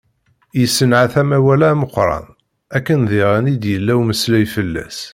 Yessenɛet 0.59 1.13
amawal-a 1.21 1.67
ameqqran, 1.73 2.25
akken 2.77 2.99
diɣen 3.09 3.51
i 3.53 3.55
d-yella 3.61 3.93
umeslay 3.99 4.45
fell-as. 4.55 4.99